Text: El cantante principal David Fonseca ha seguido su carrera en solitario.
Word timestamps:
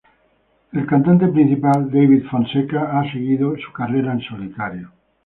El 0.73 0.87
cantante 0.87 1.27
principal 1.27 1.91
David 1.91 2.23
Fonseca 2.23 2.97
ha 2.99 3.03
seguido 3.11 3.53
su 3.59 3.71
carrera 3.71 4.11
en 4.13 4.21
solitario. 4.21 4.91